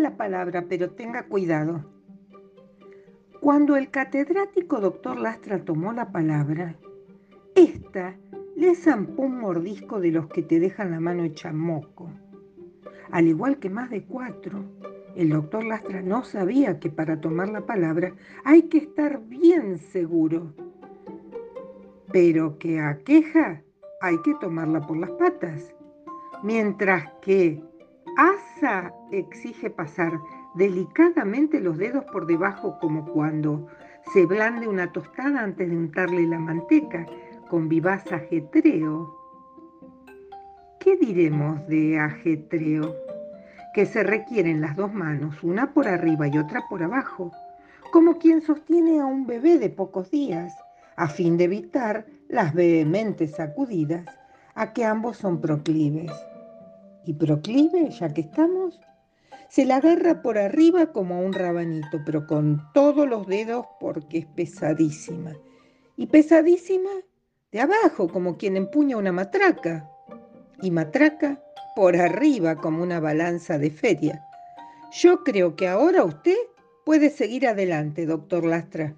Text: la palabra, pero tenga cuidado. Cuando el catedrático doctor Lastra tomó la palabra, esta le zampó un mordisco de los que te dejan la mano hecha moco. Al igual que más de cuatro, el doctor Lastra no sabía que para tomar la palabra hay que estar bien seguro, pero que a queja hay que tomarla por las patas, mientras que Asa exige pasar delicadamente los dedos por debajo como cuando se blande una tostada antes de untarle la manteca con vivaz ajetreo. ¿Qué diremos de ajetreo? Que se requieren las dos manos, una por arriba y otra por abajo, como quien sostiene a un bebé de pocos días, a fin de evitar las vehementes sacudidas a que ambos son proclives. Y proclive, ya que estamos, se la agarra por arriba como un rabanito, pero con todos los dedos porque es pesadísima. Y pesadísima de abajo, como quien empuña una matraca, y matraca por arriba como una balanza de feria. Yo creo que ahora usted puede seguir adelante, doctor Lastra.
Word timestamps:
la 0.00 0.16
palabra, 0.16 0.66
pero 0.68 0.90
tenga 0.90 1.24
cuidado. 1.24 1.84
Cuando 3.40 3.76
el 3.76 3.90
catedrático 3.90 4.80
doctor 4.80 5.18
Lastra 5.18 5.64
tomó 5.64 5.92
la 5.92 6.12
palabra, 6.12 6.76
esta 7.54 8.16
le 8.56 8.74
zampó 8.74 9.22
un 9.22 9.40
mordisco 9.40 10.00
de 10.00 10.12
los 10.12 10.28
que 10.28 10.42
te 10.42 10.60
dejan 10.60 10.92
la 10.92 11.00
mano 11.00 11.24
hecha 11.24 11.52
moco. 11.52 12.10
Al 13.10 13.26
igual 13.26 13.58
que 13.58 13.68
más 13.68 13.90
de 13.90 14.04
cuatro, 14.04 14.64
el 15.16 15.30
doctor 15.30 15.64
Lastra 15.64 16.02
no 16.02 16.24
sabía 16.24 16.78
que 16.78 16.88
para 16.88 17.20
tomar 17.20 17.48
la 17.48 17.66
palabra 17.66 18.14
hay 18.44 18.62
que 18.62 18.78
estar 18.78 19.20
bien 19.26 19.78
seguro, 19.78 20.54
pero 22.12 22.58
que 22.58 22.80
a 22.80 22.98
queja 22.98 23.62
hay 24.00 24.16
que 24.22 24.34
tomarla 24.34 24.80
por 24.86 24.96
las 24.96 25.10
patas, 25.10 25.74
mientras 26.42 27.10
que 27.20 27.62
Asa 28.16 28.92
exige 29.10 29.70
pasar 29.70 30.20
delicadamente 30.54 31.60
los 31.60 31.78
dedos 31.78 32.04
por 32.12 32.26
debajo 32.26 32.78
como 32.78 33.06
cuando 33.06 33.66
se 34.12 34.26
blande 34.26 34.68
una 34.68 34.92
tostada 34.92 35.40
antes 35.40 35.70
de 35.70 35.76
untarle 35.76 36.26
la 36.26 36.38
manteca 36.38 37.06
con 37.48 37.68
vivaz 37.68 38.12
ajetreo. 38.12 39.16
¿Qué 40.78 40.96
diremos 40.98 41.66
de 41.68 41.98
ajetreo? 41.98 42.94
Que 43.72 43.86
se 43.86 44.02
requieren 44.02 44.60
las 44.60 44.76
dos 44.76 44.92
manos, 44.92 45.42
una 45.42 45.72
por 45.72 45.88
arriba 45.88 46.28
y 46.28 46.36
otra 46.36 46.64
por 46.68 46.82
abajo, 46.82 47.32
como 47.92 48.18
quien 48.18 48.42
sostiene 48.42 49.00
a 49.00 49.06
un 49.06 49.26
bebé 49.26 49.58
de 49.58 49.70
pocos 49.70 50.10
días, 50.10 50.54
a 50.96 51.08
fin 51.08 51.38
de 51.38 51.44
evitar 51.44 52.04
las 52.28 52.52
vehementes 52.52 53.36
sacudidas 53.36 54.04
a 54.54 54.74
que 54.74 54.84
ambos 54.84 55.16
son 55.16 55.40
proclives. 55.40 56.12
Y 57.06 57.14
proclive, 57.14 57.90
ya 57.90 58.12
que 58.12 58.22
estamos, 58.22 58.80
se 59.48 59.66
la 59.66 59.76
agarra 59.76 60.22
por 60.22 60.38
arriba 60.38 60.92
como 60.92 61.20
un 61.20 61.32
rabanito, 61.32 62.00
pero 62.06 62.26
con 62.26 62.62
todos 62.72 63.08
los 63.08 63.26
dedos 63.26 63.66
porque 63.80 64.18
es 64.18 64.26
pesadísima. 64.26 65.32
Y 65.96 66.06
pesadísima 66.06 66.90
de 67.50 67.60
abajo, 67.60 68.08
como 68.08 68.38
quien 68.38 68.56
empuña 68.56 68.96
una 68.96 69.12
matraca, 69.12 69.88
y 70.62 70.70
matraca 70.70 71.42
por 71.76 71.96
arriba 71.96 72.56
como 72.56 72.82
una 72.82 73.00
balanza 73.00 73.58
de 73.58 73.70
feria. 73.70 74.24
Yo 74.92 75.24
creo 75.24 75.56
que 75.56 75.68
ahora 75.68 76.04
usted 76.04 76.36
puede 76.84 77.10
seguir 77.10 77.46
adelante, 77.46 78.06
doctor 78.06 78.44
Lastra. 78.44 78.94